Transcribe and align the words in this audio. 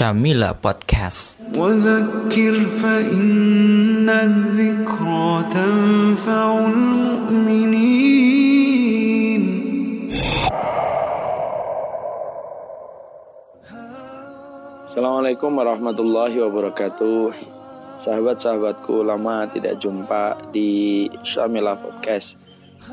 Syamila 0.00 0.56
Podcast. 0.56 1.36
Assalamualaikum 14.88 15.52
warahmatullahi 15.52 16.36
wabarakatuh. 16.48 17.36
Sahabat-sahabatku 18.00 19.04
lama 19.04 19.52
tidak 19.52 19.84
jumpa 19.84 20.48
di 20.48 21.12
Syamila 21.28 21.76
Podcast. 21.76 22.40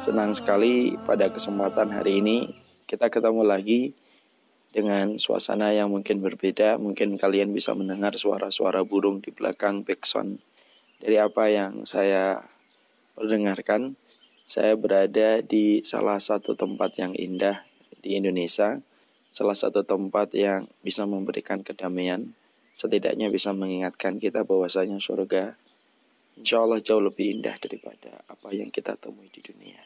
Senang 0.03 0.35
sekali 0.35 0.99
pada 1.07 1.31
kesempatan 1.31 1.87
hari 1.87 2.19
ini 2.19 2.51
Kita 2.83 3.07
ketemu 3.07 3.47
lagi 3.47 3.95
dengan 4.75 5.15
suasana 5.15 5.71
yang 5.71 5.89
mungkin 5.91 6.19
berbeda 6.19 6.75
Mungkin 6.77 7.15
kalian 7.15 7.55
bisa 7.55 7.71
mendengar 7.71 8.13
suara-suara 8.15 8.83
burung 8.83 9.23
di 9.23 9.31
belakang 9.31 9.87
backsound 9.87 10.39
Dari 10.99 11.15
apa 11.17 11.47
yang 11.47 11.87
saya 11.87 12.43
perdengarkan 13.15 13.95
Saya 14.43 14.75
berada 14.75 15.39
di 15.43 15.83
salah 15.83 16.19
satu 16.19 16.55
tempat 16.55 16.99
yang 16.99 17.15
indah 17.15 17.63
di 18.03 18.15
Indonesia 18.15 18.79
salah 19.37 19.53
satu 19.53 19.85
tempat 19.85 20.33
yang 20.33 20.65
bisa 20.81 21.05
memberikan 21.05 21.61
kedamaian, 21.61 22.33
setidaknya 22.73 23.29
bisa 23.29 23.53
mengingatkan 23.53 24.17
kita 24.17 24.41
bahwasanya 24.41 24.97
surga 24.97 25.53
insya 26.37 26.65
Allah 26.65 26.81
jauh 26.81 27.01
lebih 27.01 27.37
indah 27.37 27.53
daripada 27.61 28.25
apa 28.25 28.49
yang 28.53 28.73
kita 28.73 28.97
temui 28.97 29.29
di 29.29 29.45
dunia. 29.45 29.77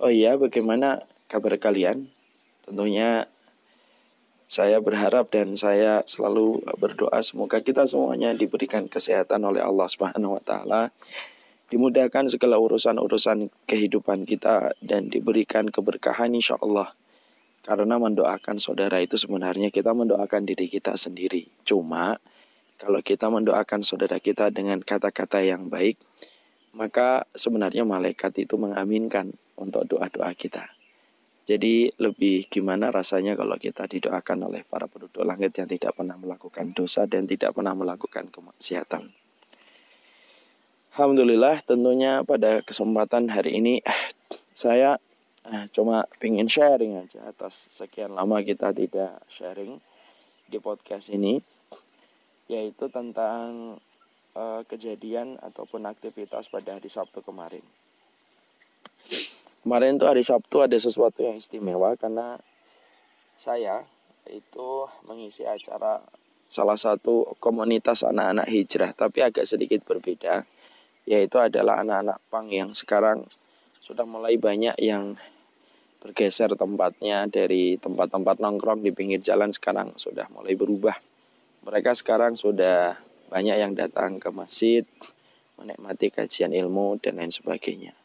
Oh 0.00 0.12
iya, 0.12 0.36
bagaimana 0.36 1.04
kabar 1.28 1.56
kalian? 1.56 2.08
Tentunya 2.64 3.28
saya 4.50 4.82
berharap 4.82 5.30
dan 5.30 5.54
saya 5.54 6.02
selalu 6.10 6.66
berdoa 6.74 7.22
semoga 7.22 7.62
kita 7.62 7.86
semuanya 7.86 8.34
diberikan 8.34 8.90
kesehatan 8.90 9.46
oleh 9.46 9.62
Allah 9.62 9.86
Subhanahu 9.86 10.34
wa 10.34 10.42
taala, 10.42 10.82
dimudahkan 11.70 12.26
segala 12.26 12.58
urusan-urusan 12.58 13.46
kehidupan 13.70 14.26
kita 14.26 14.74
dan 14.82 15.06
diberikan 15.06 15.70
keberkahan 15.70 16.34
insya 16.34 16.58
Allah 16.58 16.90
karena 17.62 17.94
mendoakan 18.02 18.58
saudara 18.58 18.98
itu 18.98 19.14
sebenarnya 19.14 19.70
kita 19.70 19.94
mendoakan 19.94 20.42
diri 20.42 20.66
kita 20.66 20.98
sendiri. 20.98 21.46
Cuma 21.62 22.18
kalau 22.74 22.98
kita 23.06 23.30
mendoakan 23.30 23.86
saudara 23.86 24.18
kita 24.18 24.50
dengan 24.50 24.82
kata-kata 24.82 25.46
yang 25.46 25.70
baik, 25.70 25.94
maka 26.74 27.22
sebenarnya 27.38 27.86
malaikat 27.86 28.34
itu 28.34 28.58
mengaminkan 28.58 29.30
untuk 29.54 29.86
doa-doa 29.86 30.34
kita. 30.34 30.79
Jadi 31.48 31.90
lebih 31.98 32.46
gimana 32.46 32.92
rasanya 32.92 33.34
kalau 33.34 33.56
kita 33.56 33.88
didoakan 33.88 34.52
oleh 34.52 34.62
para 34.62 34.86
penduduk 34.86 35.24
langit 35.24 35.56
yang 35.56 35.66
tidak 35.66 35.96
pernah 35.96 36.14
melakukan 36.14 36.72
dosa 36.76 37.08
dan 37.08 37.26
tidak 37.26 37.56
pernah 37.56 37.74
melakukan 37.74 38.28
kemaksiatan. 38.28 39.10
Alhamdulillah 40.90 41.62
tentunya 41.64 42.22
pada 42.26 42.60
kesempatan 42.60 43.30
hari 43.32 43.58
ini 43.62 43.74
saya 44.54 45.00
Nah, 45.40 45.66
cuma 45.72 46.04
pengen 46.20 46.52
sharing 46.52 47.00
aja 47.00 47.24
atas 47.24 47.64
sekian 47.72 48.12
lama 48.12 48.44
kita 48.44 48.76
tidak 48.76 49.24
sharing 49.32 49.80
di 50.44 50.60
podcast 50.60 51.08
ini 51.08 51.40
yaitu 52.44 52.92
tentang 52.92 53.78
uh, 54.36 54.60
kejadian 54.68 55.40
ataupun 55.40 55.88
aktivitas 55.88 56.50
pada 56.52 56.76
hari 56.76 56.92
Sabtu 56.92 57.24
kemarin. 57.24 57.64
Kemarin 59.60 60.00
tuh 60.00 60.08
hari 60.08 60.24
Sabtu 60.24 60.64
ada 60.64 60.76
sesuatu 60.80 61.20
yang 61.20 61.36
istimewa 61.36 61.92
karena 62.00 62.40
saya 63.36 63.84
itu 64.24 64.88
mengisi 65.04 65.44
acara 65.44 66.00
salah 66.48 66.80
satu 66.80 67.36
komunitas 67.44 68.00
anak-anak 68.00 68.48
hijrah 68.48 68.96
tapi 68.96 69.20
agak 69.20 69.44
sedikit 69.44 69.84
berbeda 69.84 70.48
yaitu 71.04 71.36
adalah 71.36 71.84
anak-anak 71.84 72.18
pang 72.32 72.48
yang 72.48 72.72
sekarang 72.72 73.28
sudah 73.84 74.08
mulai 74.08 74.40
banyak 74.40 74.76
yang 74.80 75.20
bergeser 76.00 76.56
tempatnya 76.56 77.28
dari 77.28 77.76
tempat-tempat 77.76 78.40
nongkrong 78.40 78.80
di 78.80 78.96
pinggir 78.96 79.20
jalan 79.20 79.52
sekarang 79.52 79.92
sudah 80.00 80.24
mulai 80.32 80.56
berubah. 80.56 80.96
Mereka 81.68 81.92
sekarang 81.92 82.40
sudah 82.40 82.96
banyak 83.28 83.60
yang 83.60 83.76
datang 83.76 84.16
ke 84.16 84.32
masjid, 84.32 84.88
menikmati 85.60 86.08
kajian 86.08 86.56
ilmu 86.56 86.96
dan 87.04 87.20
lain 87.20 87.28
sebagainya. 87.28 87.99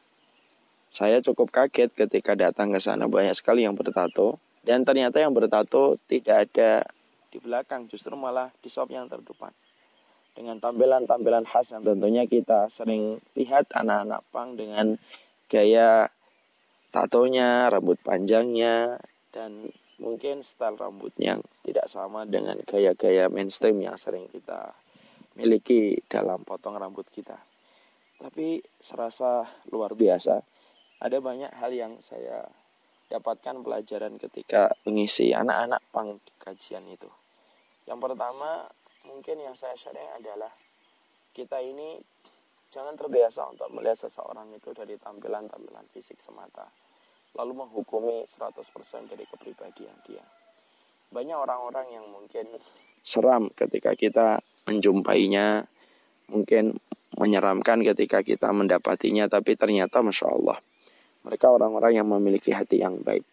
Saya 0.89 1.19
cukup 1.19 1.51
kaget 1.51 1.91
ketika 1.91 2.33
datang 2.33 2.71
ke 2.71 2.79
sana 2.79 3.05
banyak 3.09 3.35
sekali 3.35 3.67
yang 3.67 3.75
bertato 3.75 4.39
dan 4.65 4.81
ternyata 4.81 5.21
yang 5.21 5.35
bertato 5.35 6.01
tidak 6.09 6.49
ada 6.49 6.87
di 7.29 7.37
belakang, 7.43 7.85
justru 7.91 8.15
malah 8.15 8.47
di 8.63 8.71
shop 8.71 8.89
yang 8.89 9.11
terdepan. 9.11 9.51
Dengan 10.31 10.59
tampilan-tampilan 10.63 11.43
khas 11.43 11.75
yang 11.75 11.83
tentunya 11.83 12.23
kita 12.23 12.71
sering 12.71 13.19
lihat 13.35 13.67
anak-anak 13.75 14.23
pang 14.31 14.55
dengan 14.55 14.95
gaya 15.51 16.07
tatonya, 16.95 17.67
rambut 17.67 17.99
panjangnya, 17.99 18.99
dan 19.35 19.67
mungkin 19.99 20.43
style 20.43 20.79
rambut 20.79 21.11
yang 21.19 21.43
tidak 21.67 21.87
sama 21.91 22.23
dengan 22.23 22.59
gaya-gaya 22.63 23.27
mainstream 23.27 23.83
yang 23.83 23.99
sering 23.99 24.31
kita 24.31 24.71
miliki 25.35 25.99
dalam 26.07 26.43
potong 26.47 26.79
rambut 26.79 27.07
kita. 27.11 27.35
Tapi 28.15 28.63
serasa 28.79 29.43
luar 29.71 29.91
biasa. 29.91 30.39
Ada 30.99 31.19
banyak 31.19 31.51
hal 31.55 31.71
yang 31.75 31.99
saya 31.99 32.47
dapatkan 33.11 33.61
pelajaran 33.61 34.17
ketika 34.17 34.73
mengisi 34.87 35.35
anak-anak 35.35 35.81
pang 35.93 36.17
kajian 36.41 36.87
itu. 36.89 37.09
Yang 37.85 37.99
pertama, 38.11 38.65
mungkin 39.05 39.37
yang 39.43 39.53
saya 39.53 39.77
sharing 39.77 40.09
adalah 40.17 40.49
kita 41.35 41.61
ini 41.61 42.01
jangan 42.73 42.97
terbiasa 42.97 43.45
untuk 43.51 43.69
melihat 43.71 44.07
seseorang 44.07 44.49
itu 44.55 44.73
dari 44.73 44.97
tampilan-tampilan 44.97 45.85
fisik 45.93 46.17
semata 46.17 46.65
lalu 47.35 47.67
menghukumi 47.67 48.23
100% 48.23 49.11
dari 49.11 49.27
kepribadian 49.27 49.95
dia. 50.07 50.23
Banyak 51.11 51.37
orang-orang 51.37 51.87
yang 51.91 52.05
mungkin 52.07 52.47
seram 53.03 53.51
ketika 53.53 53.93
kita 53.93 54.39
menjumpainya, 54.65 55.67
mungkin 56.31 56.79
menyeramkan 57.15 57.83
ketika 57.83 58.23
kita 58.25 58.49
mendapatinya, 58.51 59.27
tapi 59.27 59.55
ternyata 59.55 60.01
Masya 60.01 60.27
Allah, 60.31 60.57
mereka 61.25 61.49
orang-orang 61.49 61.97
yang 61.97 62.05
memiliki 62.05 62.53
hati 62.53 62.85
yang 62.85 63.01
baik. 63.01 63.25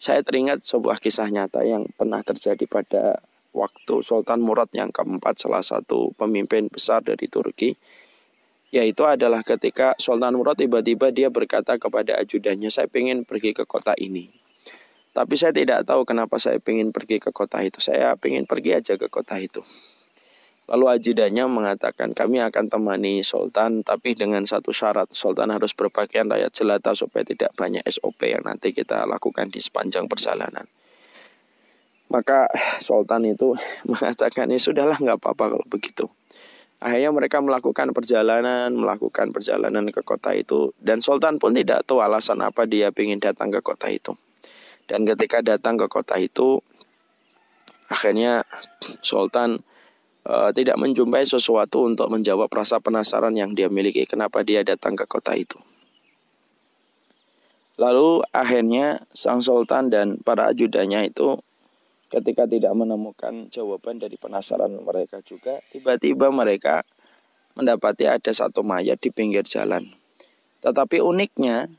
Saya 0.00 0.24
teringat 0.24 0.64
sebuah 0.64 0.96
kisah 0.96 1.28
nyata 1.28 1.60
yang 1.60 1.84
pernah 1.92 2.24
terjadi 2.24 2.64
pada 2.64 3.20
waktu 3.52 4.00
Sultan 4.00 4.40
Murad 4.40 4.72
yang 4.72 4.88
keempat, 4.88 5.36
salah 5.36 5.60
satu 5.60 6.16
pemimpin 6.16 6.72
besar 6.72 7.04
dari 7.04 7.28
Turki, 7.28 7.76
yaitu 8.72 9.04
adalah 9.04 9.44
ketika 9.44 9.92
Sultan 10.00 10.40
Murad 10.40 10.56
tiba-tiba 10.56 11.12
dia 11.12 11.28
berkata 11.28 11.76
kepada 11.76 12.16
ajudannya, 12.16 12.72
saya 12.72 12.88
ingin 12.96 13.28
pergi 13.28 13.52
ke 13.52 13.68
kota 13.68 13.92
ini. 14.00 14.32
Tapi 15.10 15.34
saya 15.34 15.50
tidak 15.50 15.84
tahu 15.84 16.06
kenapa 16.06 16.38
saya 16.38 16.62
ingin 16.62 16.94
pergi 16.94 17.18
ke 17.18 17.34
kota 17.34 17.58
itu. 17.66 17.82
Saya 17.82 18.14
ingin 18.22 18.46
pergi 18.46 18.78
aja 18.78 18.94
ke 18.94 19.10
kota 19.10 19.42
itu. 19.42 19.58
Lalu 20.70 20.86
ajudannya 20.86 21.50
mengatakan, 21.50 22.14
kami 22.14 22.38
akan 22.46 22.70
temani 22.70 23.26
Sultan, 23.26 23.82
tapi 23.82 24.14
dengan 24.14 24.46
satu 24.46 24.70
syarat. 24.70 25.10
Sultan 25.10 25.50
harus 25.50 25.74
berpakaian 25.74 26.30
rakyat 26.30 26.54
jelata 26.54 26.94
supaya 26.94 27.26
tidak 27.26 27.50
banyak 27.58 27.82
SOP 27.90 28.30
yang 28.30 28.46
nanti 28.46 28.70
kita 28.70 29.02
lakukan 29.02 29.50
di 29.50 29.58
sepanjang 29.58 30.06
perjalanan. 30.06 30.70
Maka 32.06 32.46
Sultan 32.78 33.26
itu 33.26 33.58
mengatakan, 33.90 34.46
ya 34.46 34.62
sudahlah 34.62 34.94
nggak 34.94 35.18
apa-apa 35.18 35.58
kalau 35.58 35.66
begitu. 35.66 36.06
Akhirnya 36.78 37.10
mereka 37.10 37.42
melakukan 37.42 37.90
perjalanan, 37.90 38.70
melakukan 38.70 39.34
perjalanan 39.34 39.90
ke 39.90 40.06
kota 40.06 40.38
itu. 40.38 40.70
Dan 40.78 41.02
Sultan 41.02 41.42
pun 41.42 41.50
tidak 41.50 41.82
tahu 41.82 41.98
alasan 41.98 42.46
apa 42.46 42.62
dia 42.70 42.94
ingin 42.94 43.18
datang 43.18 43.50
ke 43.50 43.58
kota 43.58 43.90
itu. 43.90 44.14
Dan 44.86 45.02
ketika 45.02 45.42
datang 45.42 45.74
ke 45.82 45.90
kota 45.90 46.14
itu, 46.14 46.62
akhirnya 47.90 48.46
Sultan 49.02 49.66
uh, 50.26 50.50
tidak 50.52 50.76
menjumpai 50.76 51.24
sesuatu 51.24 51.86
untuk 51.86 52.08
menjawab 52.12 52.50
rasa 52.50 52.82
penasaran 52.82 53.32
yang 53.36 53.54
dia 53.56 53.70
miliki. 53.72 54.04
Kenapa 54.04 54.44
dia 54.44 54.64
datang 54.66 54.96
ke 54.96 55.04
kota 55.08 55.36
itu. 55.36 55.56
Lalu 57.80 58.20
akhirnya 58.28 59.08
sang 59.16 59.40
sultan 59.40 59.88
dan 59.88 60.20
para 60.20 60.52
ajudannya 60.52 61.08
itu 61.08 61.40
ketika 62.12 62.44
tidak 62.44 62.76
menemukan 62.76 63.48
jawaban 63.48 63.96
dari 63.96 64.20
penasaran 64.20 64.68
mereka 64.84 65.24
juga, 65.24 65.62
tiba-tiba 65.72 66.28
mereka 66.28 66.84
mendapati 67.56 68.04
ada 68.04 68.34
satu 68.34 68.60
mayat 68.60 69.00
di 69.00 69.08
pinggir 69.08 69.46
jalan. 69.48 69.88
Tetapi 70.60 71.00
uniknya, 71.00 71.72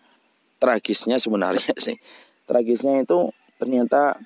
tragisnya 0.58 1.22
sebenarnya 1.22 1.76
sih, 1.86 2.02
tragisnya 2.50 3.06
itu 3.06 3.30
ternyata 3.62 4.18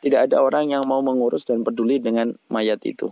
tidak 0.00 0.30
ada 0.30 0.40
orang 0.40 0.72
yang 0.72 0.86
mau 0.86 1.02
mengurus 1.04 1.44
dan 1.44 1.60
peduli 1.66 2.00
dengan 2.00 2.32
mayat 2.48 2.80
itu. 2.88 3.10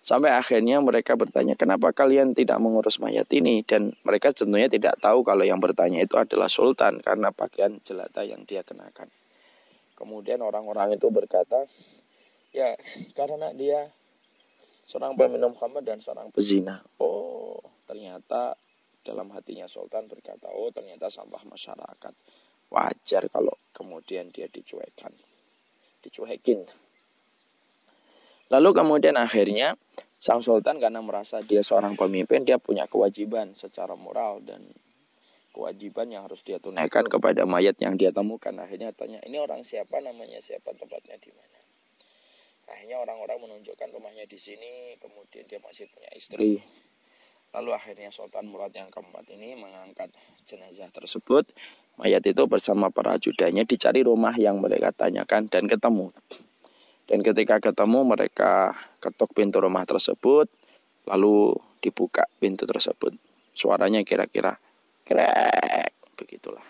Sampai 0.00 0.32
akhirnya 0.32 0.80
mereka 0.80 1.12
bertanya, 1.12 1.52
kenapa 1.54 1.92
kalian 1.92 2.32
tidak 2.32 2.56
mengurus 2.56 2.96
mayat 2.96 3.28
ini? 3.36 3.60
Dan 3.60 3.92
mereka 4.00 4.32
tentunya 4.32 4.66
tidak 4.66 4.96
tahu 4.96 5.20
kalau 5.20 5.44
yang 5.44 5.60
bertanya 5.60 6.00
itu 6.00 6.16
adalah 6.16 6.48
sultan 6.48 7.04
karena 7.04 7.28
pakaian 7.30 7.76
jelata 7.84 8.24
yang 8.24 8.48
dia 8.48 8.64
kenakan. 8.64 9.12
Kemudian 9.92 10.40
orang-orang 10.40 10.96
itu 10.96 11.12
berkata, 11.12 11.68
Ya, 12.50 12.74
karena 13.14 13.54
dia 13.54 13.94
seorang 14.90 15.14
peminum 15.14 15.54
khamr 15.54 15.86
dan 15.86 16.02
seorang 16.02 16.34
pezina. 16.34 16.82
Oh, 16.98 17.62
ternyata 17.86 18.58
dalam 19.06 19.30
hatinya 19.30 19.70
Sultan 19.70 20.10
berkata, 20.10 20.50
oh 20.50 20.74
ternyata 20.74 21.06
sampah 21.06 21.46
masyarakat. 21.46 22.14
Wajar 22.74 23.22
kalau 23.30 23.54
kemudian 23.70 24.34
dia 24.34 24.50
dicuekan. 24.50 25.14
Dicuekin. 26.02 26.66
Lalu 28.50 28.68
kemudian 28.74 29.14
akhirnya 29.14 29.78
Sang 30.20 30.44
Sultan 30.44 30.76
karena 30.76 31.00
merasa 31.00 31.40
dia 31.40 31.64
seorang 31.64 31.96
pemimpin, 31.96 32.44
dia 32.44 32.60
punya 32.60 32.84
kewajiban 32.84 33.56
secara 33.56 33.96
moral 33.96 34.44
dan 34.44 34.60
kewajiban 35.56 36.12
yang 36.12 36.28
harus 36.28 36.44
dia 36.44 36.60
tunaikan 36.60 37.08
kepada 37.08 37.48
mayat 37.48 37.80
yang 37.80 37.96
dia 37.96 38.12
temukan. 38.12 38.52
Akhirnya 38.60 38.92
tanya, 38.92 39.24
ini 39.24 39.40
orang 39.40 39.64
siapa, 39.64 39.96
namanya 40.04 40.44
siapa, 40.44 40.76
tempatnya 40.76 41.16
di 41.16 41.32
mana. 41.32 41.60
Akhirnya 42.68 43.00
orang-orang 43.00 43.48
menunjukkan 43.48 43.88
rumahnya 43.96 44.28
di 44.28 44.36
sini, 44.36 45.00
kemudian 45.00 45.48
dia 45.48 45.56
masih 45.64 45.88
punya 45.88 46.12
istri. 46.12 46.60
Lalu 47.50 47.70
akhirnya 47.74 48.14
Sultan 48.14 48.46
Murad 48.46 48.70
yang 48.70 48.92
keempat 48.94 49.26
ini 49.34 49.58
mengangkat 49.58 50.12
jenazah 50.46 50.92
tersebut. 50.92 51.50
Mayat 51.98 52.22
itu 52.28 52.44
bersama 52.44 52.92
para 52.94 53.18
ajudannya 53.18 53.66
dicari 53.66 54.06
rumah 54.06 54.36
yang 54.36 54.62
mereka 54.62 54.94
tanyakan 54.94 55.48
dan 55.48 55.66
ketemu. 55.66 56.14
Dan 57.10 57.26
ketika 57.26 57.58
ketemu 57.58 58.06
mereka 58.06 58.78
ketuk 59.02 59.34
pintu 59.34 59.58
rumah 59.58 59.82
tersebut, 59.82 60.46
lalu 61.10 61.58
dibuka 61.82 62.30
pintu 62.38 62.70
tersebut. 62.70 63.18
Suaranya 63.50 64.06
kira-kira 64.06 64.54
krek, 65.02 65.90
begitulah. 66.14 66.62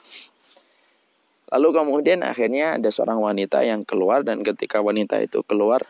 Lalu 1.52 1.68
kemudian 1.76 2.24
akhirnya 2.24 2.80
ada 2.80 2.88
seorang 2.88 3.20
wanita 3.20 3.60
yang 3.66 3.84
keluar 3.84 4.24
dan 4.24 4.40
ketika 4.40 4.80
wanita 4.80 5.20
itu 5.20 5.44
keluar 5.44 5.84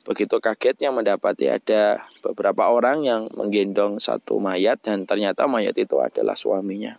begitu 0.00 0.40
kagetnya 0.40 0.88
mendapati 0.88 1.52
ada 1.52 2.08
beberapa 2.24 2.72
orang 2.72 3.04
yang 3.04 3.28
menggendong 3.36 4.00
satu 4.00 4.40
mayat 4.40 4.80
dan 4.80 5.04
ternyata 5.04 5.44
mayat 5.44 5.76
itu 5.76 6.00
adalah 6.00 6.40
suaminya. 6.40 6.96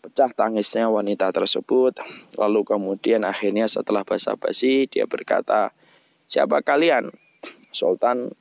Pecah 0.00 0.32
tangisnya 0.32 0.88
wanita 0.88 1.28
tersebut. 1.34 1.98
Lalu 2.38 2.64
kemudian 2.64 3.26
akhirnya 3.26 3.68
setelah 3.68 4.06
basa-basi 4.06 4.86
dia 4.86 5.04
berkata, 5.04 5.74
"Siapa 6.26 6.62
kalian?" 6.62 7.10
Sultan 7.72 8.34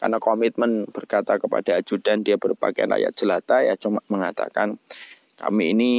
karena 0.00 0.16
komitmen 0.16 0.88
berkata 0.88 1.36
kepada 1.36 1.76
ajudan 1.76 2.24
dia 2.24 2.40
berpakaian 2.40 2.88
rakyat 2.88 3.12
jelata 3.12 3.60
ya 3.60 3.76
cuma 3.76 4.00
mengatakan 4.08 4.80
kami 5.36 5.76
ini 5.76 5.92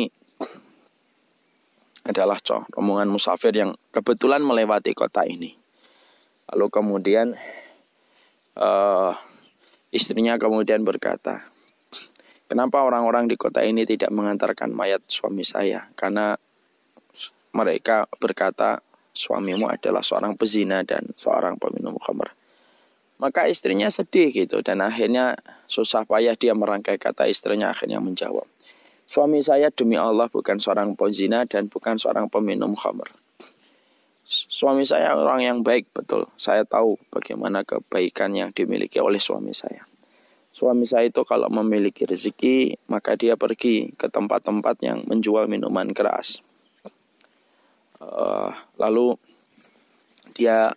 adalah 2.01 2.41
coh, 2.41 2.65
rombongan 2.73 3.09
musafir 3.13 3.53
yang 3.53 3.77
kebetulan 3.93 4.41
melewati 4.41 4.97
kota 4.97 5.21
ini. 5.21 5.53
Lalu 6.49 6.65
kemudian 6.73 7.37
uh, 8.57 9.13
istrinya 9.93 10.35
kemudian 10.41 10.81
berkata, 10.81 11.45
kenapa 12.49 12.81
orang-orang 12.81 13.29
di 13.29 13.37
kota 13.37 13.61
ini 13.61 13.85
tidak 13.85 14.09
mengantarkan 14.09 14.73
mayat 14.73 15.05
suami 15.05 15.45
saya? 15.45 15.93
Karena 15.93 16.33
mereka 17.53 18.09
berkata 18.17 18.81
suamimu 19.11 19.67
adalah 19.67 20.03
seorang 20.03 20.35
pezina 20.39 20.83
dan 20.83 21.11
seorang 21.15 21.59
peminum 21.59 21.95
khamr. 21.99 22.31
Maka 23.21 23.45
istrinya 23.45 23.85
sedih 23.91 24.33
gitu 24.33 24.65
dan 24.65 24.81
akhirnya 24.81 25.37
susah 25.69 26.09
payah 26.09 26.33
dia 26.33 26.57
merangkai 26.57 26.97
kata 26.97 27.29
istrinya 27.29 27.69
akhirnya 27.69 28.01
menjawab. 28.01 28.49
Suami 29.05 29.43
saya 29.43 29.69
demi 29.69 29.99
Allah 29.99 30.31
bukan 30.31 30.57
seorang 30.57 30.95
pezina 30.95 31.43
dan 31.45 31.67
bukan 31.67 31.99
seorang 31.99 32.31
peminum 32.31 32.73
khamr. 32.73 33.11
Suami 34.25 34.87
saya 34.87 35.11
orang 35.13 35.43
yang 35.43 35.57
baik 35.61 35.91
betul. 35.91 36.31
Saya 36.39 36.63
tahu 36.63 36.95
bagaimana 37.11 37.67
kebaikan 37.67 38.31
yang 38.31 38.55
dimiliki 38.55 39.03
oleh 39.03 39.19
suami 39.19 39.51
saya. 39.51 39.83
Suami 40.51 40.83
saya 40.87 41.07
itu 41.07 41.23
kalau 41.23 41.47
memiliki 41.47 42.03
rezeki, 42.03 42.75
maka 42.91 43.15
dia 43.15 43.39
pergi 43.39 43.91
ke 43.95 44.11
tempat-tempat 44.11 44.83
yang 44.83 45.03
menjual 45.07 45.47
minuman 45.47 45.91
keras. 45.95 46.43
Uh, 48.01 48.49
lalu 48.81 49.13
dia 50.33 50.73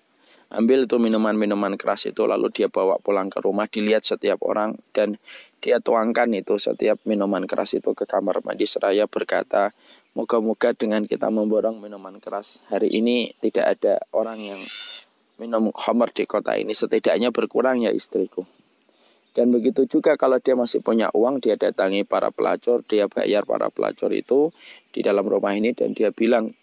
ambil 0.52 0.84
itu 0.84 1.00
minuman-minuman 1.00 1.72
keras 1.80 2.04
itu 2.04 2.28
lalu 2.28 2.52
dia 2.52 2.68
bawa 2.68 3.00
pulang 3.00 3.32
ke 3.32 3.40
rumah 3.40 3.64
dilihat 3.64 4.04
setiap 4.04 4.44
orang 4.44 4.76
dan 4.92 5.16
dia 5.64 5.80
tuangkan 5.80 6.28
itu 6.36 6.60
setiap 6.60 7.00
minuman 7.08 7.48
keras 7.48 7.72
itu 7.74 7.96
ke 7.96 8.04
kamar 8.04 8.44
mandi 8.44 8.68
seraya 8.68 9.08
berkata 9.08 9.72
moga-moga 10.12 10.76
dengan 10.76 11.08
kita 11.08 11.32
memborong 11.32 11.80
minuman 11.80 12.20
keras 12.20 12.60
hari 12.68 12.92
ini 12.92 13.32
tidak 13.40 13.80
ada 13.80 14.04
orang 14.12 14.38
yang 14.44 14.60
minum 15.38 15.74
homer 15.74 16.10
di 16.14 16.24
kota 16.28 16.54
ini 16.54 16.70
setidaknya 16.76 17.34
berkurang 17.34 17.82
ya 17.82 17.90
istriku. 17.90 18.46
Dan 19.34 19.50
begitu 19.50 19.82
juga 19.90 20.14
kalau 20.14 20.38
dia 20.38 20.54
masih 20.54 20.78
punya 20.78 21.10
uang, 21.10 21.42
dia 21.42 21.58
datangi 21.58 22.06
para 22.06 22.30
pelacur, 22.30 22.86
dia 22.86 23.10
bayar 23.10 23.42
para 23.42 23.66
pelacur 23.66 24.14
itu 24.14 24.54
di 24.94 25.02
dalam 25.02 25.26
rumah 25.26 25.58
ini 25.58 25.74
dan 25.74 25.90
dia 25.90 26.14
bilang, 26.14 26.54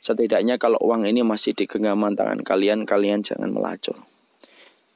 Setidaknya 0.00 0.56
kalau 0.56 0.80
uang 0.80 1.04
ini 1.04 1.20
masih 1.20 1.52
di 1.52 1.68
genggaman 1.68 2.16
tangan 2.16 2.40
kalian, 2.40 2.88
kalian 2.88 3.20
jangan 3.20 3.52
melacur. 3.52 4.00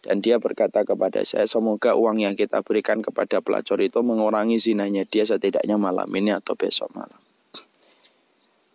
Dan 0.05 0.21
dia 0.21 0.37
berkata 0.37 0.85
kepada 0.85 1.25
saya, 1.25 1.49
semoga 1.49 1.97
uang 1.97 2.21
yang 2.21 2.37
kita 2.37 2.61
berikan 2.61 3.01
kepada 3.01 3.41
pelacur 3.41 3.81
itu 3.81 4.05
mengurangi 4.05 4.61
zinanya 4.61 5.09
dia 5.09 5.25
setidaknya 5.25 5.81
malam 5.81 6.09
ini 6.13 6.33
atau 6.33 6.53
besok 6.53 6.93
malam. 6.93 7.17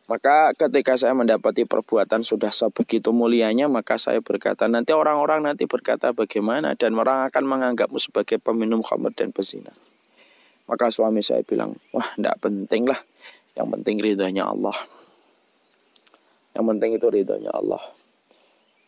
Maka 0.10 0.58
ketika 0.58 0.98
saya 0.98 1.14
mendapati 1.14 1.70
perbuatan 1.70 2.26
sudah 2.26 2.50
sebegitu 2.50 3.14
mulianya, 3.14 3.70
maka 3.70 4.02
saya 4.02 4.25
berkata, 4.25 4.66
nanti 4.66 4.90
orang-orang 4.90 5.46
nanti 5.46 5.70
berkata 5.70 6.18
bagaimana, 6.18 6.74
dan 6.74 6.98
orang 6.98 7.30
akan 7.30 7.46
menganggapmu 7.46 8.02
sebagai 8.02 8.42
peminum 8.42 8.82
khamr 8.82 9.14
dan 9.14 9.30
pesina. 9.30 9.70
Maka 10.66 10.90
suami 10.90 11.22
saya 11.22 11.46
bilang, 11.46 11.78
wah 11.94 12.10
tidak 12.18 12.42
penting 12.42 12.90
lah, 12.90 12.98
yang 13.54 13.70
penting 13.70 14.02
ridhanya 14.02 14.50
Allah. 14.50 14.74
Yang 16.54 16.66
penting 16.75 16.92
itu 16.98 17.07
ridhonya 17.10 17.51
Allah. 17.54 17.84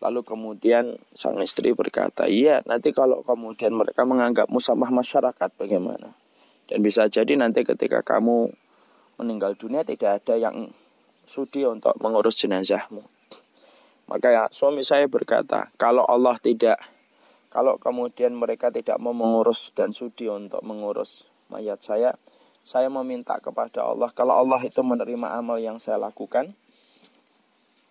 Lalu 0.01 0.25
kemudian 0.25 0.97
sang 1.13 1.37
istri 1.45 1.77
berkata, 1.77 2.25
iya 2.25 2.65
nanti 2.65 2.89
kalau 2.89 3.21
kemudian 3.21 3.69
mereka 3.77 4.01
menganggapmu 4.01 4.57
sampah 4.57 4.89
masyarakat 4.89 5.49
bagaimana? 5.53 6.17
Dan 6.65 6.81
bisa 6.81 7.05
jadi 7.05 7.37
nanti 7.37 7.61
ketika 7.61 8.01
kamu 8.01 8.49
meninggal 9.21 9.53
dunia 9.53 9.85
tidak 9.85 10.25
ada 10.25 10.41
yang 10.41 10.73
sudi 11.29 11.61
untuk 11.69 11.93
mengurus 12.01 12.33
jenazahmu. 12.41 13.05
Maka 14.09 14.27
ya 14.33 14.43
suami 14.49 14.81
saya 14.81 15.05
berkata, 15.05 15.69
kalau 15.77 16.03
Allah 16.03 16.35
tidak, 16.41 16.81
kalau 17.53 17.77
kemudian 17.77 18.33
mereka 18.33 18.73
tidak 18.73 18.97
mau 18.97 19.13
mengurus 19.13 19.69
dan 19.77 19.93
sudi 19.93 20.25
untuk 20.27 20.59
mengurus 20.65 21.29
mayat 21.47 21.79
saya, 21.79 22.17
saya 22.65 22.89
meminta 22.89 23.37
kepada 23.37 23.85
Allah, 23.87 24.09
kalau 24.11 24.35
Allah 24.35 24.59
itu 24.65 24.81
menerima 24.81 25.37
amal 25.37 25.61
yang 25.61 25.77
saya 25.77 26.01
lakukan, 26.01 26.57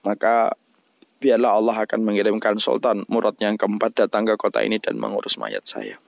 maka 0.04 0.56
biarlah 1.20 1.60
Allah 1.60 1.76
akan 1.84 2.00
mengirimkan 2.00 2.56
Sultan 2.56 3.04
Murad 3.12 3.36
yang 3.38 3.60
keempat 3.60 3.92
datang 4.06 4.24
ke 4.24 4.34
kota 4.40 4.64
ini 4.64 4.80
dan 4.80 4.96
mengurus 4.96 5.36
mayat 5.36 5.68
saya. 5.68 6.00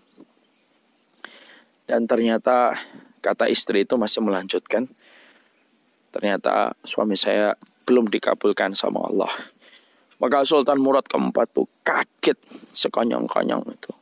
Dan 1.85 2.09
ternyata 2.09 2.81
kata 3.21 3.53
istri 3.53 3.85
itu 3.85 4.01
masih 4.01 4.25
melanjutkan. 4.25 4.89
Ternyata 6.13 6.73
suami 6.85 7.17
saya 7.17 7.57
belum 7.85 8.09
dikabulkan 8.09 8.73
sama 8.73 9.05
Allah. 9.05 9.33
Maka 10.17 10.47
Sultan 10.49 10.81
Murad 10.81 11.05
keempat 11.05 11.53
tuh 11.53 11.69
kaget 11.85 12.39
sekonyong-konyong 12.73 13.69
itu. 13.69 13.93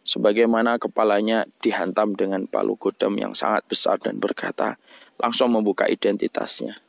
Sebagaimana 0.00 0.80
kepalanya 0.80 1.44
dihantam 1.60 2.16
dengan 2.16 2.48
palu 2.48 2.74
godam 2.80 3.14
yang 3.20 3.36
sangat 3.36 3.68
besar 3.68 4.00
dan 4.00 4.16
berkata, 4.16 4.80
langsung 5.20 5.52
membuka 5.52 5.84
identitasnya. 5.84 6.80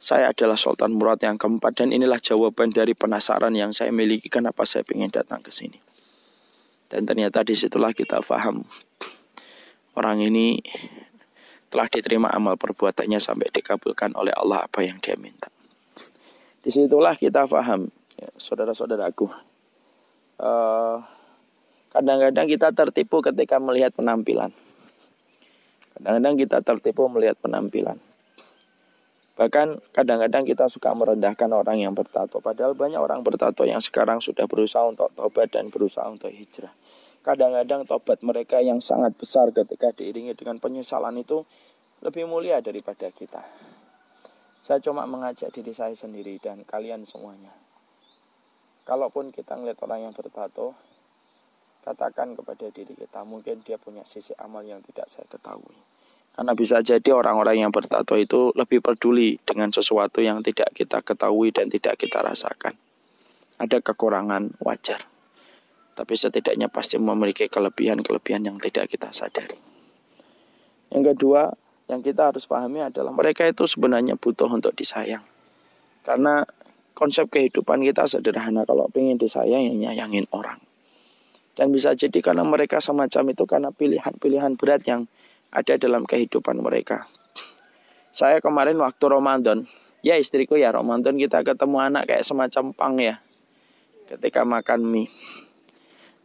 Saya 0.00 0.32
adalah 0.32 0.56
Sultan 0.56 0.96
Murad 0.96 1.20
yang 1.20 1.36
keempat 1.36 1.76
dan 1.76 1.92
inilah 1.92 2.16
jawaban 2.16 2.72
dari 2.72 2.96
penasaran 2.96 3.52
yang 3.52 3.68
saya 3.76 3.92
miliki 3.92 4.32
kenapa 4.32 4.64
saya 4.64 4.80
ingin 4.88 5.12
datang 5.12 5.44
ke 5.44 5.52
sini. 5.52 5.76
Dan 6.88 7.04
ternyata 7.04 7.44
di 7.44 7.52
situlah 7.52 7.92
kita 7.92 8.24
paham 8.24 8.64
orang 10.00 10.24
ini 10.24 10.56
telah 11.68 11.86
diterima 11.86 12.32
amal 12.32 12.56
perbuatannya 12.56 13.20
sampai 13.20 13.52
dikabulkan 13.52 14.16
oleh 14.16 14.32
Allah 14.32 14.64
apa 14.64 14.80
yang 14.80 14.98
dia 15.04 15.20
minta. 15.20 15.52
Di 16.64 16.72
situlah 16.72 17.14
kita 17.14 17.44
paham, 17.44 17.92
ya, 18.16 18.28
saudara-saudaraku. 18.40 19.28
Uh, 20.40 20.98
kadang-kadang 21.92 22.48
kita 22.48 22.72
tertipu 22.72 23.20
ketika 23.20 23.60
melihat 23.60 23.92
penampilan. 23.92 24.50
Kadang-kadang 25.94 26.34
kita 26.40 26.58
tertipu 26.64 27.06
melihat 27.12 27.36
penampilan. 27.36 28.00
Bahkan 29.40 29.96
kadang-kadang 29.96 30.44
kita 30.44 30.68
suka 30.68 30.92
merendahkan 30.92 31.48
orang 31.48 31.80
yang 31.80 31.96
bertato. 31.96 32.44
Padahal 32.44 32.76
banyak 32.76 33.00
orang 33.00 33.24
bertato 33.24 33.64
yang 33.64 33.80
sekarang 33.80 34.20
sudah 34.20 34.44
berusaha 34.44 34.84
untuk 34.84 35.08
tobat 35.16 35.48
dan 35.48 35.72
berusaha 35.72 36.04
untuk 36.12 36.28
hijrah. 36.28 36.76
Kadang-kadang 37.24 37.88
tobat 37.88 38.20
mereka 38.20 38.60
yang 38.60 38.84
sangat 38.84 39.16
besar 39.16 39.48
ketika 39.48 39.96
diiringi 39.96 40.36
dengan 40.36 40.60
penyesalan 40.60 41.24
itu 41.24 41.48
lebih 42.04 42.28
mulia 42.28 42.60
daripada 42.60 43.08
kita. 43.08 43.40
Saya 44.60 44.76
cuma 44.84 45.08
mengajak 45.08 45.48
diri 45.56 45.72
saya 45.72 45.96
sendiri 45.96 46.36
dan 46.36 46.60
kalian 46.68 47.08
semuanya. 47.08 47.56
kalaupun 48.84 49.30
kita 49.30 49.54
ngeliat 49.54 49.78
orang 49.86 50.10
yang 50.10 50.14
bertato, 50.16 50.74
katakan 51.86 52.34
kepada 52.34 52.68
diri 52.74 52.92
kita, 52.92 53.22
mungkin 53.22 53.62
dia 53.62 53.78
punya 53.78 54.02
sisi 54.02 54.34
amal 54.36 54.66
yang 54.66 54.82
tidak 54.82 55.06
saya 55.06 55.24
ketahui. 55.30 55.78
Karena 56.40 56.56
bisa 56.56 56.80
jadi 56.80 57.12
orang-orang 57.12 57.60
yang 57.60 57.68
bertato 57.68 58.16
itu 58.16 58.48
lebih 58.56 58.80
peduli 58.80 59.36
dengan 59.44 59.68
sesuatu 59.68 60.24
yang 60.24 60.40
tidak 60.40 60.72
kita 60.72 61.04
ketahui 61.04 61.52
dan 61.52 61.68
tidak 61.68 62.00
kita 62.00 62.24
rasakan. 62.24 62.80
Ada 63.60 63.84
kekurangan 63.84 64.56
wajar. 64.64 65.04
Tapi 65.92 66.14
setidaknya 66.16 66.72
pasti 66.72 66.96
memiliki 66.96 67.44
kelebihan-kelebihan 67.44 68.40
yang 68.48 68.56
tidak 68.56 68.88
kita 68.88 69.12
sadari. 69.12 69.60
Yang 70.88 71.12
kedua, 71.12 71.52
yang 71.92 72.00
kita 72.00 72.32
harus 72.32 72.48
pahami 72.48 72.88
adalah 72.88 73.12
mereka 73.12 73.44
itu 73.44 73.68
sebenarnya 73.68 74.16
butuh 74.16 74.48
untuk 74.48 74.72
disayang. 74.72 75.20
Karena 76.08 76.48
konsep 76.96 77.28
kehidupan 77.28 77.84
kita 77.84 78.08
sederhana 78.08 78.64
kalau 78.64 78.88
ingin 78.96 79.20
disayang 79.20 79.60
ya 79.60 79.92
nyayangin 79.92 80.24
orang. 80.32 80.56
Dan 81.52 81.68
bisa 81.68 81.92
jadi 81.92 82.16
karena 82.24 82.48
mereka 82.48 82.80
semacam 82.80 83.28
itu 83.28 83.44
karena 83.44 83.68
pilihan-pilihan 83.76 84.56
berat 84.56 84.88
yang 84.88 85.04
ada 85.50 85.74
dalam 85.76 86.06
kehidupan 86.06 86.58
mereka. 86.62 87.06
Saya 88.10 88.42
kemarin 88.42 88.78
waktu 88.82 89.04
Ramadan, 89.06 89.66
ya 90.02 90.18
istriku 90.18 90.58
ya 90.58 90.74
Ramadan 90.74 91.14
kita 91.14 91.46
ketemu 91.46 91.78
anak 91.78 92.10
kayak 92.10 92.26
semacam 92.26 92.64
pang 92.74 92.94
ya. 92.98 93.22
Ketika 94.10 94.42
makan 94.42 94.82
mie. 94.82 95.06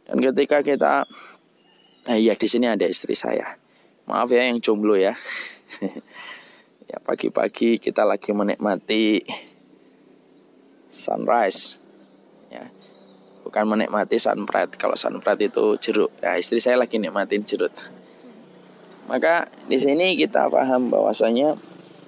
Dan 0.06 0.22
ketika 0.22 0.62
kita 0.62 1.06
Nah 2.06 2.14
iya 2.14 2.38
di 2.38 2.46
sini 2.46 2.70
ada 2.70 2.86
istri 2.86 3.18
saya. 3.18 3.58
Maaf 4.06 4.30
ya 4.30 4.46
yang 4.46 4.62
jomblo 4.62 4.94
ya. 4.94 5.18
ya 6.90 7.02
pagi-pagi 7.02 7.82
kita 7.82 8.06
lagi 8.06 8.30
menikmati 8.30 9.26
sunrise. 10.94 11.82
Ya. 12.46 12.70
Bukan 13.42 13.66
menikmati 13.66 14.22
sunset. 14.22 14.78
Kalau 14.78 14.94
sunset 14.94 15.38
itu 15.42 15.74
jeruk. 15.82 16.14
Ya 16.22 16.38
istri 16.38 16.62
saya 16.62 16.78
lagi 16.78 17.02
nikmatin 17.02 17.42
jeruk. 17.42 17.74
Maka 19.06 19.50
di 19.70 19.78
sini 19.78 20.18
kita 20.18 20.50
paham 20.50 20.90
bahwasanya 20.90 21.54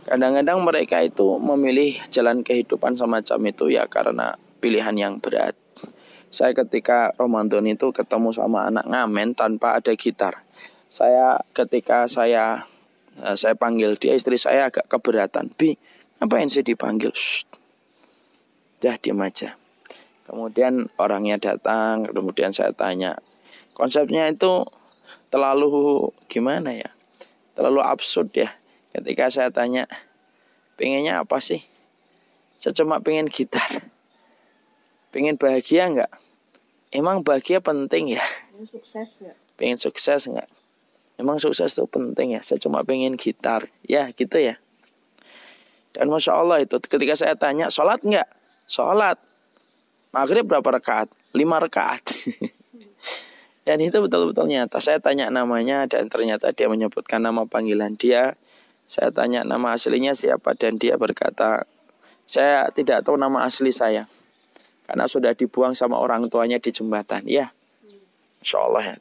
kadang-kadang 0.07 0.63
mereka 0.63 1.03
itu 1.03 1.39
memilih 1.39 1.99
jalan 2.11 2.43
kehidupan 2.43 2.99
semacam 2.99 3.39
itu 3.51 3.71
ya 3.71 3.87
karena 3.87 4.35
pilihan 4.59 4.95
yang 4.99 5.15
berat. 5.23 5.55
Saya 6.29 6.53
ketika 6.53 7.15
Ramadan 7.17 7.65
itu 7.71 7.95
ketemu 7.95 8.35
sama 8.35 8.69
anak 8.69 8.85
ngamen 8.85 9.39
tanpa 9.39 9.79
ada 9.79 9.95
gitar. 9.95 10.45
Saya 10.91 11.41
ketika 11.55 12.11
saya 12.11 12.69
Eh, 13.19 13.35
saya 13.35 13.59
panggil 13.59 13.99
dia 13.99 14.15
istri 14.15 14.39
saya 14.39 14.71
agak 14.71 14.87
keberatan 14.87 15.51
bi 15.59 15.75
apa 16.23 16.39
yang 16.39 16.47
saya 16.47 16.63
dipanggil 16.63 17.11
Shh. 17.11 17.51
dah 18.79 18.95
diam 18.95 19.19
aja 19.19 19.59
kemudian 20.23 20.87
orangnya 20.95 21.35
datang 21.35 22.07
kemudian 22.07 22.55
saya 22.55 22.71
tanya 22.71 23.19
konsepnya 23.75 24.31
itu 24.31 24.63
terlalu 25.29 26.09
gimana 26.27 26.75
ya 26.75 26.91
terlalu 27.55 27.83
absurd 27.85 28.33
ya 28.35 28.53
ketika 28.95 29.29
saya 29.29 29.51
tanya 29.53 29.85
pengennya 30.79 31.23
apa 31.23 31.39
sih 31.39 31.63
saya 32.59 32.75
cuma 32.75 33.03
pengen 33.03 33.29
gitar 33.29 33.89
pengen 35.15 35.37
bahagia 35.37 35.89
nggak 35.91 36.13
emang 36.95 37.21
bahagia 37.23 37.61
penting 37.61 38.17
ya 38.17 38.25
pengen 38.53 38.67
sukses 38.71 39.09
nggak 39.21 39.39
pengen 39.59 39.79
sukses 39.79 40.23
nggak 40.29 40.49
Emang 41.19 41.43
sukses 41.43 41.75
itu 41.75 41.83
penting 41.91 42.39
ya. 42.39 42.41
Saya 42.47 42.63
cuma 42.63 42.87
pengen 42.87 43.19
gitar. 43.19 43.67
Ya 43.83 44.07
gitu 44.15 44.39
ya. 44.39 44.55
Dan 45.91 46.15
Masya 46.15 46.31
Allah 46.39 46.63
itu 46.63 46.79
ketika 46.79 47.19
saya 47.19 47.35
tanya, 47.35 47.75
sholat 47.75 48.07
nggak? 48.07 48.31
Sholat. 48.71 49.19
Maghrib 50.15 50.47
berapa 50.47 50.79
rakaat? 50.79 51.11
Lima 51.35 51.59
rakaat. 51.59 52.07
dan 53.69 53.85
itu 53.85 54.01
betul-betul 54.01 54.49
nyata. 54.49 54.81
Saya 54.81 54.97
tanya 54.97 55.29
namanya 55.29 55.85
dan 55.85 56.09
ternyata 56.09 56.57
dia 56.57 56.73
menyebutkan 56.73 57.21
nama 57.21 57.45
panggilan 57.45 58.01
dia. 58.01 58.41
Saya 58.89 59.13
tanya 59.13 59.45
nama 59.45 59.77
aslinya 59.77 60.17
siapa 60.17 60.57
dan 60.57 60.81
dia 60.81 60.97
berkata, 60.97 61.69
saya 62.25 62.73
tidak 62.73 63.05
tahu 63.05 63.21
nama 63.21 63.45
asli 63.45 63.69
saya. 63.69 64.09
Karena 64.89 65.05
sudah 65.05 65.37
dibuang 65.37 65.77
sama 65.77 66.01
orang 66.01 66.33
tuanya 66.33 66.57
di 66.57 66.73
jembatan. 66.73 67.29
Ya, 67.29 67.53
Masya 68.41 68.57
Allah 68.57 68.85
ya. 68.89 68.97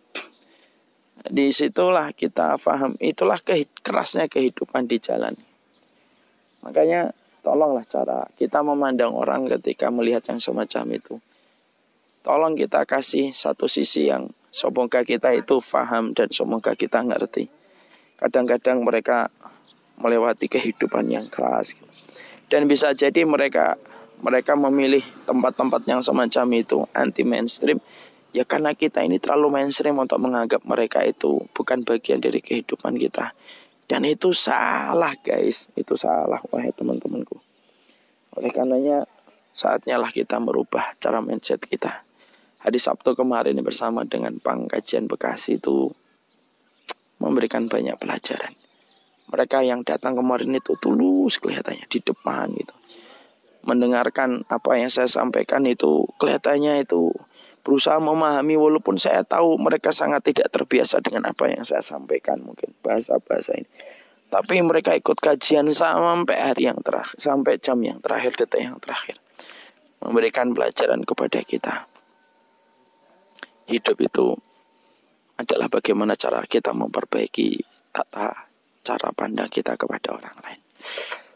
Di 1.31 1.55
situlah 1.55 2.11
kita 2.11 2.59
paham, 2.59 2.99
itulah 2.99 3.39
kerasnya 3.79 4.27
kehidupan 4.27 4.83
di 4.91 4.99
jalan. 4.99 5.39
Makanya 6.59 7.15
tolonglah 7.39 7.87
cara 7.87 8.27
kita 8.35 8.59
memandang 8.67 9.15
orang 9.15 9.47
ketika 9.47 9.87
melihat 9.87 10.27
yang 10.27 10.43
semacam 10.43 10.99
itu. 10.99 11.23
Tolong 12.27 12.59
kita 12.59 12.83
kasih 12.83 13.31
satu 13.31 13.71
sisi 13.71 14.11
yang 14.11 14.27
semoga 14.51 15.07
kita 15.07 15.31
itu 15.31 15.63
paham 15.63 16.11
dan 16.11 16.27
semoga 16.27 16.75
kita 16.75 16.99
ngerti. 16.99 17.47
Kadang-kadang 18.19 18.83
mereka 18.83 19.31
melewati 19.95 20.51
kehidupan 20.51 21.07
yang 21.07 21.31
keras. 21.31 21.71
Dan 22.51 22.67
bisa 22.67 22.91
jadi 22.91 23.23
mereka 23.23 23.79
mereka 24.19 24.59
memilih 24.59 25.07
tempat-tempat 25.23 25.87
yang 25.87 26.03
semacam 26.03 26.45
itu 26.59 26.83
anti 26.91 27.23
mainstream 27.23 27.79
Ya 28.35 28.43
karena 28.43 28.75
kita 28.75 29.01
ini 29.07 29.23
terlalu 29.23 29.49
mainstream 29.55 29.95
untuk 29.97 30.19
menganggap 30.19 30.59
mereka 30.67 30.99
itu 31.07 31.47
bukan 31.55 31.87
bagian 31.87 32.19
dari 32.19 32.43
kehidupan 32.43 32.99
kita. 32.99 33.31
Dan 33.87 34.03
itu 34.03 34.35
salah 34.35 35.15
guys, 35.23 35.71
itu 35.79 35.95
salah 35.95 36.43
wahai 36.51 36.75
teman-temanku. 36.75 37.39
Oleh 38.35 38.51
karenanya 38.51 39.07
saatnya 39.55 39.95
lah 39.95 40.11
kita 40.11 40.43
merubah 40.43 40.91
cara 40.99 41.23
mindset 41.23 41.63
kita. 41.63 42.06
Hari 42.67 42.83
Sabtu 42.83 43.15
kemarin 43.15 43.55
bersama 43.63 44.03
dengan 44.03 44.43
pangkajian 44.43 45.07
Bekasi 45.07 45.55
itu 45.55 45.87
memberikan 47.15 47.71
banyak 47.71 47.95
pelajaran. 47.95 48.59
Mereka 49.31 49.63
yang 49.63 49.87
datang 49.87 50.19
kemarin 50.19 50.51
itu 50.51 50.75
tulus 50.75 51.39
kelihatannya 51.39 51.87
di 51.87 52.03
depan 52.03 52.51
gitu. 52.59 52.75
Mendengarkan 53.63 54.43
apa 54.51 54.83
yang 54.83 54.91
saya 54.91 55.07
sampaikan 55.07 55.63
itu 55.63 56.11
kelihatannya 56.19 56.83
itu 56.83 57.15
berusaha 57.63 58.03
memahami 58.03 58.59
walaupun 58.59 58.99
saya 58.99 59.23
tahu 59.23 59.55
mereka 59.55 59.95
sangat 59.95 60.27
tidak 60.27 60.51
terbiasa 60.51 60.99
dengan 60.99 61.31
apa 61.31 61.47
yang 61.47 61.63
saya 61.63 61.79
sampaikan 61.79 62.43
mungkin 62.43 62.75
bahasa-bahasa 62.83 63.63
ini. 63.63 63.71
Tapi 64.27 64.59
mereka 64.59 64.91
ikut 64.91 65.23
kajian 65.23 65.71
sampai 65.71 66.35
hari 66.35 66.67
yang 66.67 66.83
terakhir, 66.83 67.15
sampai 67.15 67.63
jam 67.63 67.79
yang 67.79 68.03
terakhir, 68.03 68.35
detik 68.35 68.59
yang 68.59 68.75
terakhir. 68.83 69.15
Memberikan 70.03 70.51
pelajaran 70.51 71.07
kepada 71.07 71.39
kita. 71.47 71.87
Hidup 73.67 73.97
itu 73.99 74.33
adalah 75.37 75.67
bagaimana 75.69 76.15
cara 76.17 76.41
kita 76.47 76.73
memperbaiki 76.73 77.61
tata 77.93 78.47
cara 78.81 79.11
pandang 79.11 79.51
kita 79.51 79.75
kepada 79.75 80.15
orang 80.15 80.37
lain. 80.39 80.59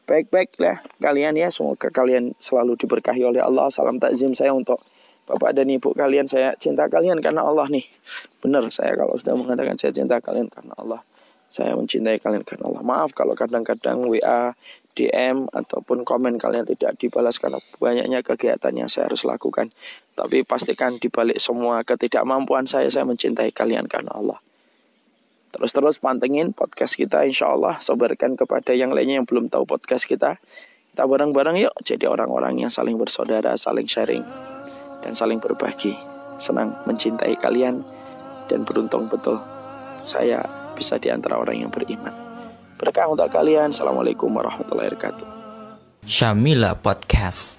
Baik-baik 0.07 0.55
ya 0.57 0.79
kalian 1.03 1.35
ya, 1.35 1.51
semoga 1.51 1.91
kalian 1.91 2.33
selalu 2.39 2.79
diberkahi 2.79 3.21
oleh 3.27 3.43
Allah. 3.43 3.67
Salam 3.67 3.99
takzim 3.99 4.31
saya 4.31 4.55
untuk 4.55 4.79
Bapak 5.27 5.53
dan 5.53 5.69
Ibu 5.69 5.93
kalian 5.93 6.25
saya 6.25 6.57
cinta 6.57 6.89
kalian 6.89 7.19
karena 7.19 7.45
Allah 7.45 7.69
nih. 7.69 7.85
Benar 8.41 8.67
saya 8.73 8.97
kalau 8.97 9.15
sudah 9.19 9.37
mengatakan 9.37 9.77
saya 9.77 9.93
cinta 9.93 10.17
kalian 10.19 10.49
karena 10.49 10.73
Allah. 10.75 11.03
Saya 11.51 11.75
mencintai 11.75 12.15
kalian 12.23 12.47
karena 12.47 12.71
Allah. 12.71 12.79
Maaf 12.79 13.11
kalau 13.11 13.35
kadang-kadang 13.35 14.07
WA, 14.07 14.55
DM 14.95 15.51
ataupun 15.51 16.07
komen 16.07 16.39
kalian 16.39 16.63
tidak 16.63 16.95
dibalas 16.95 17.43
karena 17.43 17.59
banyaknya 17.75 18.23
kegiatan 18.23 18.71
yang 18.71 18.87
saya 18.87 19.11
harus 19.11 19.27
lakukan. 19.27 19.75
Tapi 20.15 20.47
pastikan 20.47 20.95
dibalik 20.95 21.43
semua 21.43 21.83
ketidakmampuan 21.83 22.71
saya, 22.71 22.87
saya 22.87 23.03
mencintai 23.03 23.51
kalian 23.51 23.91
karena 23.91 24.15
Allah. 24.15 24.39
Terus-terus 25.51 25.99
pantengin 25.99 26.55
podcast 26.55 26.95
kita 26.95 27.27
insya 27.27 27.51
Allah. 27.51 27.83
Sebarkan 27.83 28.39
kepada 28.39 28.71
yang 28.71 28.95
lainnya 28.95 29.19
yang 29.19 29.27
belum 29.27 29.51
tahu 29.51 29.67
podcast 29.67 30.07
kita. 30.07 30.39
Kita 30.91 31.03
bareng-bareng 31.03 31.59
yuk 31.59 31.75
jadi 31.83 32.07
orang-orang 32.07 32.63
yang 32.63 32.71
saling 32.71 32.95
bersaudara, 32.95 33.59
saling 33.59 33.91
sharing 33.91 34.23
dan 35.03 35.11
saling 35.11 35.43
berbagi. 35.43 35.95
Senang 36.39 36.79
mencintai 36.87 37.35
kalian 37.35 37.83
dan 38.47 38.63
beruntung 38.63 39.11
betul 39.11 39.39
saya 40.01 40.60
bisa 40.76 41.00
di 41.00 41.08
antara 41.08 41.36
orang 41.40 41.56
yang 41.66 41.70
beriman. 41.72 42.12
Berkah 42.76 43.08
untuk 43.08 43.32
kalian. 43.32 43.72
Assalamualaikum 43.72 44.28
warahmatullahi 44.32 44.92
wabarakatuh. 44.92 45.26
Syamila 46.06 46.78
Podcast. 46.78 47.58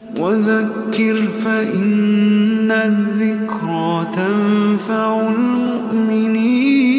فإن 1.44 2.72
الذكرى 2.72 4.06
تنفع 4.16 5.10
المؤمنين 5.30 6.91